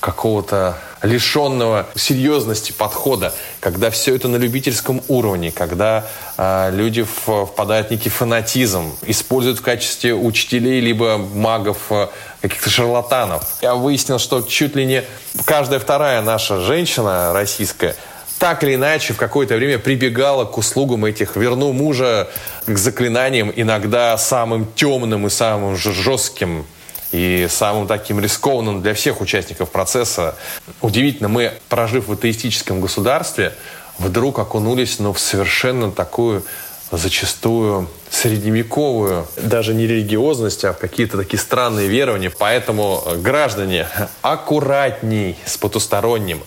какого-то 0.00 0.78
лишенного 1.02 1.86
серьезности 1.94 2.72
подхода, 2.72 3.32
когда 3.60 3.90
все 3.90 4.14
это 4.16 4.28
на 4.28 4.36
любительском 4.36 5.02
уровне, 5.08 5.50
когда 5.52 6.06
э, 6.36 6.70
люди 6.72 7.04
впадают 7.04 7.88
в 7.88 7.90
некий 7.90 8.08
фанатизм, 8.08 8.94
используют 9.02 9.58
в 9.58 9.62
качестве 9.62 10.14
учителей 10.14 10.80
либо 10.80 11.18
магов 11.18 11.78
э, 11.90 12.08
каких-то 12.40 12.70
шарлатанов. 12.70 13.44
Я 13.62 13.74
выяснил, 13.74 14.18
что 14.18 14.42
чуть 14.42 14.74
ли 14.74 14.84
не 14.84 15.04
каждая 15.44 15.80
вторая 15.80 16.22
наша 16.22 16.60
женщина 16.60 17.32
российская 17.32 17.94
так 18.38 18.64
или 18.64 18.74
иначе 18.74 19.12
в 19.12 19.18
какое-то 19.18 19.54
время 19.56 19.78
прибегала 19.78 20.46
к 20.46 20.56
услугам 20.56 21.04
этих 21.04 21.36
«верну 21.36 21.74
мужа» 21.74 22.30
к 22.66 22.74
заклинаниям, 22.78 23.52
иногда 23.54 24.16
самым 24.16 24.66
темным 24.74 25.26
и 25.26 25.30
самым 25.30 25.76
жестким 25.76 26.64
и 27.12 27.48
самым 27.50 27.86
таким 27.86 28.20
рискованным 28.20 28.82
для 28.82 28.94
всех 28.94 29.20
участников 29.20 29.70
процесса. 29.70 30.36
Удивительно, 30.80 31.28
мы, 31.28 31.52
прожив 31.68 32.08
в 32.08 32.12
атеистическом 32.12 32.80
государстве, 32.80 33.52
вдруг 33.98 34.38
окунулись 34.38 34.98
ну, 34.98 35.12
в 35.12 35.18
совершенно 35.18 35.90
такую 35.90 36.44
зачастую 36.90 37.88
средневековую, 38.10 39.26
даже 39.36 39.74
не 39.74 39.86
религиозность, 39.86 40.64
а 40.64 40.72
какие-то 40.72 41.18
такие 41.18 41.38
странные 41.38 41.88
верования. 41.88 42.32
Поэтому, 42.36 43.02
э, 43.06 43.16
граждане, 43.16 43.86
аккуратней 44.22 45.36
с 45.46 45.56
потусторонним. 45.56 46.40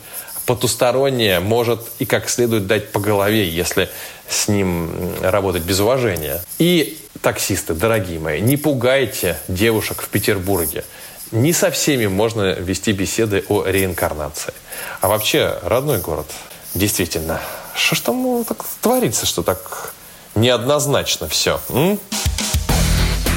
Потустороннее 0.46 1.40
может 1.40 1.80
и 2.00 2.06
как 2.06 2.30
следует 2.30 2.68
дать 2.68 2.92
по 2.92 3.00
голове, 3.00 3.48
если 3.48 3.90
с 4.28 4.48
ним 4.48 5.14
работать 5.22 5.64
без 5.64 5.80
уважения. 5.80 6.42
И 6.60 7.00
таксисты, 7.22 7.74
дорогие 7.74 8.20
мои, 8.20 8.42
не 8.42 8.58
пугайте 8.58 9.38
девушек 9.48 10.02
в 10.02 10.10
Петербурге. 10.10 10.84
Не 11.32 11.54
со 11.54 11.72
всеми 11.72 12.06
можно 12.08 12.54
вести 12.54 12.92
беседы 12.92 13.44
о 13.50 13.66
реинкарнации. 13.66 14.54
А 15.02 15.08
вообще, 15.08 15.58
родной 15.64 16.00
город, 16.00 16.28
действительно, 16.76 17.42
что 17.76 17.96
ж 17.96 18.02
там 18.02 18.22
ну, 18.22 18.44
так 18.44 18.64
творится, 18.82 19.26
что 19.26 19.42
так 19.42 19.94
неоднозначно 20.36 21.28
все? 21.28 21.60
М? 21.70 22.00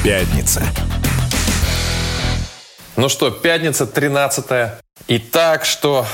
Пятница. 0.03 0.63
Ну 2.95 3.09
что, 3.09 3.31
пятница 3.31 3.85
13 3.85 4.45
Итак, 5.09 5.65
что, 5.65 6.05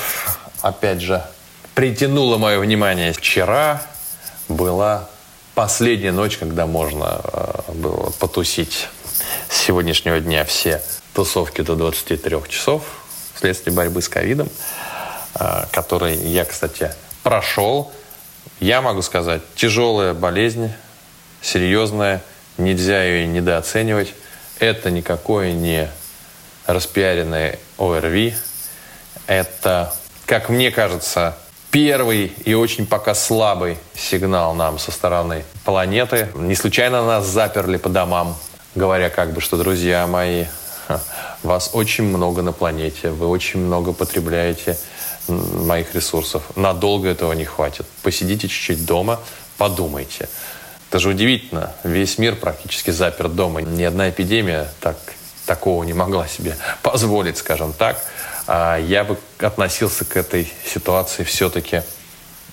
опять 0.61 1.01
же, 1.01 1.23
притянуло 1.73 2.37
мое 2.37 2.59
внимание. 2.59 3.11
Вчера 3.13 3.81
была 4.47 5.09
последняя 5.55 6.11
ночь, 6.11 6.37
когда 6.37 6.65
можно 6.65 7.21
э, 7.23 7.71
было 7.73 8.09
потусить 8.11 8.87
с 9.49 9.57
сегодняшнего 9.65 10.19
дня 10.19 10.45
все 10.45 10.81
тусовки 11.13 11.61
до 11.61 11.75
23 11.75 12.37
часов 12.49 12.83
вследствие 13.35 13.75
борьбы 13.75 14.01
с 14.01 14.09
ковидом, 14.09 14.49
э, 15.35 15.65
который 15.71 16.15
я, 16.15 16.45
кстати, 16.45 16.91
прошел. 17.23 17.91
Я 18.59 18.81
могу 18.81 19.01
сказать, 19.01 19.41
тяжелая 19.55 20.13
болезнь, 20.13 20.71
серьезная, 21.41 22.21
нельзя 22.57 23.03
ее 23.03 23.27
недооценивать. 23.27 24.13
Это 24.59 24.91
никакое 24.91 25.51
не 25.51 25.89
распиаренное 26.67 27.59
ОРВИ. 27.77 28.35
Это, 29.27 29.93
как 30.25 30.49
мне 30.49 30.71
кажется, 30.71 31.37
первый 31.73 32.31
и 32.45 32.53
очень 32.53 32.85
пока 32.85 33.15
слабый 33.15 33.79
сигнал 33.95 34.53
нам 34.53 34.77
со 34.77 34.91
стороны 34.91 35.43
планеты. 35.65 36.29
Не 36.35 36.53
случайно 36.53 37.03
нас 37.03 37.25
заперли 37.25 37.77
по 37.77 37.89
домам, 37.89 38.37
говоря 38.75 39.09
как 39.09 39.33
бы, 39.33 39.41
что, 39.41 39.57
друзья 39.57 40.05
мои, 40.05 40.45
вас 41.41 41.71
очень 41.73 42.03
много 42.03 42.43
на 42.43 42.51
планете, 42.51 43.09
вы 43.09 43.27
очень 43.27 43.59
много 43.59 43.91
потребляете 43.91 44.77
моих 45.27 45.95
ресурсов. 45.95 46.43
Надолго 46.55 47.09
этого 47.09 47.33
не 47.33 47.45
хватит. 47.45 47.87
Посидите 48.03 48.47
чуть-чуть 48.47 48.85
дома, 48.85 49.19
подумайте. 49.57 50.29
Это 50.89 50.99
же 50.99 51.09
удивительно. 51.09 51.73
Весь 51.83 52.19
мир 52.19 52.35
практически 52.35 52.91
заперт 52.91 53.33
дома. 53.33 53.63
Ни 53.63 53.81
одна 53.81 54.11
эпидемия 54.11 54.67
так, 54.79 54.97
такого 55.47 55.83
не 55.83 55.93
могла 55.93 56.27
себе 56.27 56.55
позволить, 56.83 57.39
скажем 57.39 57.73
так. 57.73 57.99
А 58.47 58.77
я 58.77 59.03
бы 59.03 59.17
относился 59.39 60.05
к 60.05 60.17
этой 60.17 60.51
ситуации 60.65 61.23
все-таки 61.23 61.83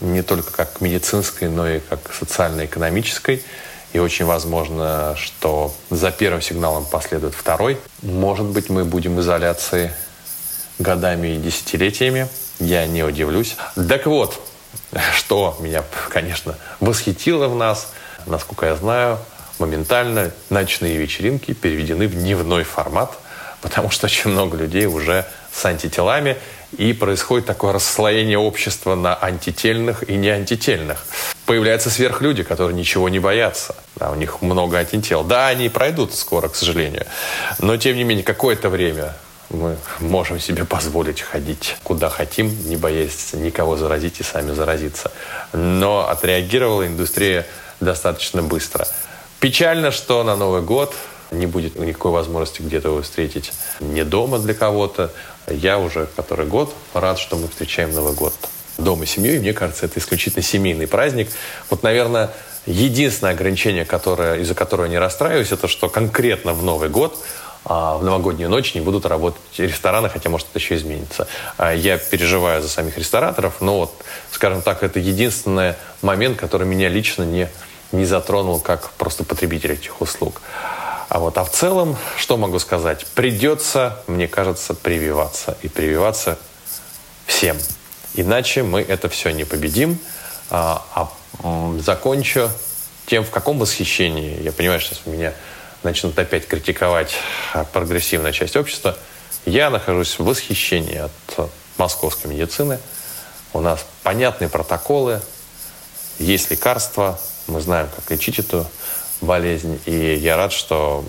не 0.01 0.23
только 0.23 0.53
как 0.53 0.75
к 0.75 0.81
медицинской, 0.81 1.49
но 1.49 1.69
и 1.69 1.81
как 1.81 2.03
к 2.05 2.15
социально-экономической. 2.15 3.43
И 3.93 3.99
очень 3.99 4.25
возможно, 4.25 5.17
что 5.17 5.75
за 5.91 6.11
первым 6.13 6.41
сигналом 6.41 6.87
последует 6.87 7.35
второй. 7.35 7.79
Может 8.03 8.47
быть, 8.47 8.71
мы 8.71 8.85
будем 8.85 9.17
в 9.17 9.21
изоляции 9.21 9.93
годами 10.79 11.29
и 11.29 11.37
десятилетиями. 11.37 12.29
Я 12.61 12.87
не 12.87 13.03
удивлюсь. 13.03 13.57
Так 13.89 14.07
вот, 14.07 14.41
что 15.15 15.57
меня, 15.61 15.83
конечно, 16.09 16.57
восхитило 16.79 17.49
в 17.49 17.57
нас, 17.57 17.93
насколько 18.27 18.67
я 18.67 18.77
знаю, 18.77 19.19
моментально 19.59 20.31
ночные 20.49 20.97
вечеринки 20.97 21.53
переведены 21.53 22.07
в 22.07 22.15
дневной 22.15 22.65
формат, 22.65 23.19
потому 23.61 23.91
что 23.91 24.07
очень 24.07 24.31
много 24.31 24.57
людей 24.57 24.87
уже 24.87 25.27
с 25.53 25.65
антителами, 25.65 26.37
и 26.77 26.93
происходит 26.93 27.47
такое 27.47 27.73
расслоение 27.73 28.39
общества 28.39 28.95
на 28.95 29.15
антительных 29.15 30.09
и 30.09 30.15
не 30.15 30.29
антительных. 30.29 31.05
Появляются 31.47 31.91
сверхлюди, 31.91 32.45
которые 32.45 32.77
ничего 32.77 33.09
не 33.09 33.19
боятся. 33.19 33.75
Да, 33.97 34.11
у 34.11 34.15
них 34.15 34.41
много 34.41 34.79
антител. 34.79 35.25
Да, 35.25 35.49
они 35.49 35.69
пройдут 35.69 36.15
скоро, 36.15 36.49
к 36.49 36.55
сожалению. 36.55 37.07
Но, 37.59 37.77
тем 37.77 37.97
не 37.97 38.05
менее, 38.05 38.23
какое-то 38.23 38.69
время 38.69 39.17
мы 39.51 39.77
можем 39.99 40.39
себе 40.39 40.65
позволить 40.65 41.21
ходить 41.21 41.77
куда 41.83 42.09
хотим, 42.09 42.57
не 42.69 42.77
боясь 42.77 43.33
никого 43.33 43.77
заразить 43.77 44.21
и 44.21 44.23
сами 44.23 44.53
заразиться. 44.53 45.11
Но 45.53 46.09
отреагировала 46.09 46.87
индустрия 46.87 47.47
достаточно 47.81 48.43
быстро. 48.43 48.87
Печально, 49.41 49.91
что 49.91 50.23
на 50.23 50.37
Новый 50.37 50.63
год 50.63 50.95
не 51.31 51.47
будет 51.47 51.77
никакой 51.77 52.13
возможности 52.13 52.63
где-то 52.63 52.89
его 52.89 53.03
встретить 53.03 53.53
не 53.81 54.05
дома 54.05 54.39
для 54.39 54.55
кого-то. 54.55 55.13
Я 55.49 55.79
уже 55.79 56.07
который 56.17 56.47
год 56.47 56.75
рад, 56.95 57.19
что 57.19 57.37
мы 57.37 57.49
встречаем 57.49 57.95
Новый 57.95 58.15
год 58.15 58.35
дома 58.79 59.07
с 59.07 59.11
семьей. 59.11 59.39
Мне 59.39 59.53
кажется, 59.53 59.87
это 59.87 59.99
исключительно 59.99 60.43
семейный 60.43 60.87
праздник. 60.87 61.29
Вот, 61.69 61.83
наверное, 61.83 62.31
единственное 62.67 63.33
ограничение, 63.33 63.85
которое, 63.85 64.41
из-за 64.41 64.55
которого 64.55 64.87
я 64.87 64.91
не 64.91 64.99
расстраиваюсь, 64.99 65.53
это 65.53 65.69
что 65.69 65.89
конкретно 65.89 66.53
в 66.53 66.63
Новый 66.63 66.89
год 66.89 67.19
а 67.65 67.99
в 67.99 68.05
новогоднюю 68.05 68.49
ночь 68.49 68.75
не 68.75 68.81
будут 68.81 69.05
работать 69.07 69.43
рестораны, 69.59 70.09
хотя, 70.09 70.31
может, 70.31 70.49
это 70.51 70.59
еще 70.59 70.77
изменится. 70.77 71.29
А 71.59 71.75
я 71.75 71.99
переживаю 71.99 72.63
за 72.63 72.69
самих 72.69 72.97
рестораторов, 72.97 73.61
но 73.61 73.81
вот, 73.81 73.93
скажем 74.31 74.63
так, 74.63 74.83
это 74.83 74.99
единственный 74.99 75.75
момент, 76.01 76.39
который 76.39 76.67
меня 76.67 76.89
лично 76.89 77.23
не, 77.23 77.49
не 77.93 78.07
затронул 78.07 78.61
как 78.61 78.91
просто 78.93 79.25
потребитель 79.25 79.73
этих 79.73 80.01
услуг. 80.01 80.41
А 81.11 81.19
вот, 81.19 81.37
а 81.39 81.45
в 81.45 81.51
целом, 81.51 81.97
что 82.17 82.37
могу 82.37 82.61
сказать? 82.61 83.05
Придется, 83.17 84.01
мне 84.07 84.29
кажется, 84.29 84.75
прививаться. 84.75 85.59
И 85.61 85.69
прививаться 85.69 86.39
всем. 87.27 87.59
Иначе 88.15 88.63
мы 88.63 88.81
это 88.81 89.09
все 89.09 89.31
не 89.31 89.43
победим. 89.43 89.99
А, 90.51 90.85
а 90.95 91.11
закончу 91.81 92.49
тем, 93.07 93.25
в 93.25 93.31
каком 93.31 93.59
восхищении. 93.59 94.41
Я 94.41 94.53
понимаю, 94.53 94.79
что 94.79 94.95
сейчас 94.95 95.07
меня 95.07 95.35
начнут 95.83 96.17
опять 96.17 96.47
критиковать 96.47 97.17
прогрессивная 97.73 98.31
часть 98.31 98.55
общества. 98.55 98.97
Я 99.45 99.71
нахожусь 99.71 100.17
в 100.17 100.25
восхищении 100.25 100.99
от 100.99 101.51
московской 101.77 102.31
медицины. 102.31 102.79
У 103.53 103.59
нас 103.59 103.85
понятные 104.05 104.49
протоколы, 104.49 105.21
есть 106.21 106.53
лекарства, 106.53 107.19
мы 107.49 107.61
знаем, 107.61 107.89
как 107.97 108.09
лечить 108.13 108.39
эту 108.39 108.65
болезнь. 109.21 109.81
И 109.87 110.15
я 110.15 110.37
рад, 110.37 110.53
что, 110.53 111.05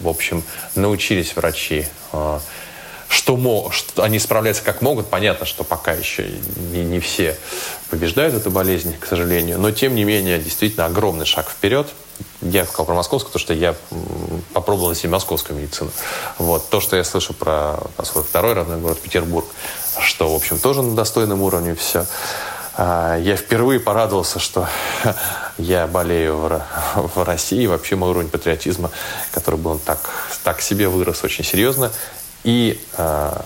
в 0.00 0.08
общем, 0.08 0.42
научились 0.74 1.34
врачи 1.34 1.86
а, 2.12 2.40
что, 3.08 3.36
мо, 3.36 3.70
что 3.72 4.02
они 4.02 4.18
справляются 4.18 4.62
как 4.62 4.82
могут. 4.82 5.08
Понятно, 5.08 5.46
что 5.46 5.64
пока 5.64 5.92
еще 5.92 6.28
не, 6.72 6.84
не 6.84 7.00
все 7.00 7.36
побеждают 7.90 8.34
эту 8.34 8.50
болезнь, 8.50 8.94
к 8.98 9.06
сожалению. 9.06 9.58
Но, 9.58 9.70
тем 9.70 9.94
не 9.94 10.04
менее, 10.04 10.38
действительно 10.38 10.86
огромный 10.86 11.24
шаг 11.24 11.48
вперед. 11.48 11.88
Я 12.42 12.66
сказал 12.66 12.86
про 12.86 12.94
московскую, 12.94 13.32
потому 13.32 13.40
что 13.40 13.54
я 13.54 13.74
попробовал 14.52 14.90
на 14.90 14.94
себе 14.94 15.10
московскую 15.10 15.58
медицину. 15.58 15.90
Вот. 16.38 16.68
То, 16.68 16.80
что 16.80 16.96
я 16.96 17.04
слышу 17.04 17.32
про 17.32 17.78
свой 18.02 18.24
второй 18.24 18.52
родной 18.52 18.78
город 18.78 19.00
Петербург, 19.00 19.46
что, 20.00 20.30
в 20.30 20.34
общем, 20.34 20.58
тоже 20.58 20.82
на 20.82 20.94
достойном 20.94 21.42
уровне 21.42 21.74
все. 21.74 22.06
А, 22.80 23.16
я 23.18 23.34
впервые 23.34 23.80
порадовался, 23.80 24.38
что 24.38 24.68
я 25.58 25.88
болею 25.88 26.36
в, 26.94 27.24
России. 27.24 27.66
Вообще 27.66 27.96
мой 27.96 28.10
уровень 28.10 28.28
патриотизма, 28.28 28.92
который 29.32 29.58
был 29.58 29.80
так, 29.80 29.98
так 30.44 30.60
себе 30.60 30.88
вырос 30.88 31.24
очень 31.24 31.44
серьезно. 31.44 31.90
И 32.44 32.80
а, 32.96 33.44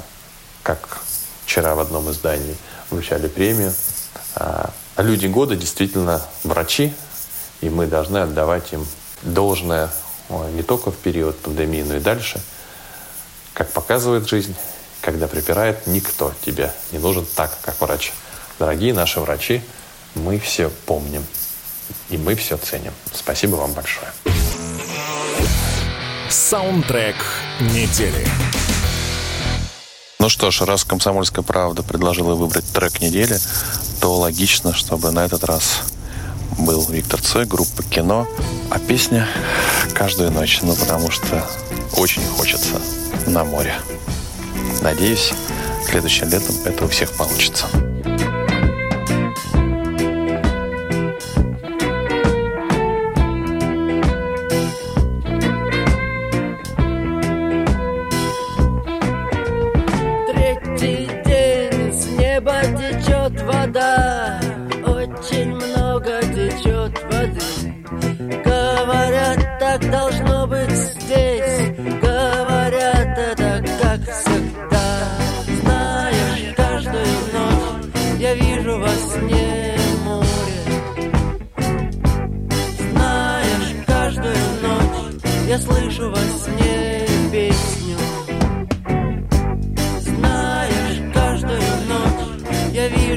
как 0.62 0.98
вчера 1.46 1.74
в 1.74 1.80
одном 1.80 2.10
издании 2.10 2.56
вручали 2.90 3.26
премию, 3.26 3.72
а, 4.34 4.70
люди 4.98 5.26
года 5.28 5.56
действительно 5.56 6.20
врачи, 6.44 6.92
и 7.62 7.70
мы 7.70 7.86
должны 7.86 8.18
отдавать 8.18 8.74
им 8.74 8.86
должное 9.22 9.88
не 10.52 10.62
только 10.62 10.90
в 10.90 10.96
период 10.96 11.38
пандемии, 11.38 11.82
но 11.82 11.96
и 11.96 12.00
дальше. 12.00 12.40
Как 13.54 13.70
показывает 13.70 14.28
жизнь, 14.28 14.54
когда 15.00 15.26
припирает, 15.26 15.86
никто 15.86 16.32
тебе 16.44 16.72
не 16.90 16.98
нужен 16.98 17.26
так, 17.34 17.56
как 17.62 17.80
врач. 17.80 18.12
Дорогие 18.62 18.94
наши 18.94 19.18
врачи, 19.18 19.60
мы 20.14 20.38
все 20.38 20.70
помним. 20.86 21.26
И 22.10 22.16
мы 22.16 22.36
все 22.36 22.56
ценим. 22.56 22.92
Спасибо 23.12 23.56
вам 23.56 23.72
большое. 23.72 24.06
Саундтрек 26.30 27.16
недели. 27.58 28.24
Ну 30.20 30.28
что 30.28 30.52
ж, 30.52 30.60
раз 30.60 30.84
«Комсомольская 30.84 31.42
правда» 31.42 31.82
предложила 31.82 32.36
выбрать 32.36 32.64
трек 32.72 33.00
недели, 33.00 33.36
то 34.00 34.14
логично, 34.14 34.72
чтобы 34.72 35.10
на 35.10 35.24
этот 35.24 35.42
раз 35.42 35.82
был 36.56 36.86
Виктор 36.86 37.20
Цой, 37.20 37.46
группа 37.46 37.82
«Кино», 37.82 38.28
а 38.70 38.78
песня 38.78 39.28
«Каждую 39.92 40.30
ночь», 40.30 40.60
ну 40.62 40.76
потому 40.76 41.10
что 41.10 41.44
очень 41.96 42.24
хочется 42.36 42.80
на 43.26 43.42
море. 43.42 43.74
Надеюсь, 44.82 45.32
следующим 45.84 46.28
летом 46.28 46.54
это 46.64 46.84
у 46.84 46.88
всех 46.88 47.10
получится. 47.10 47.66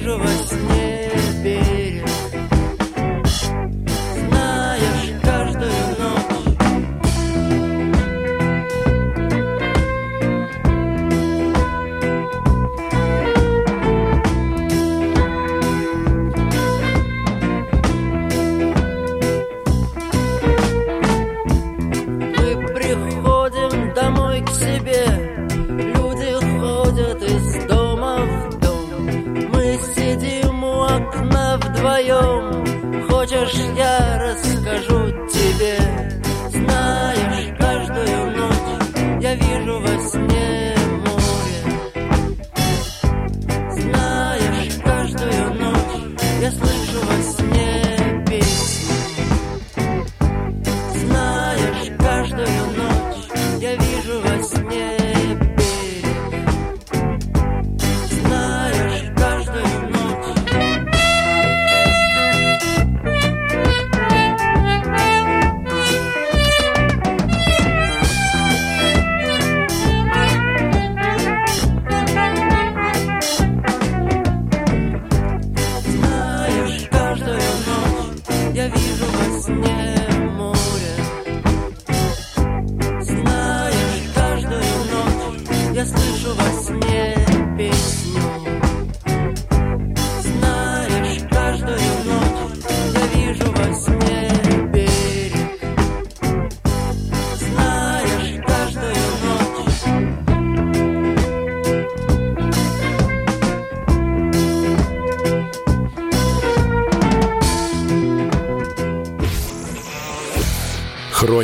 Я 0.05 0.17
вижу 0.17 0.34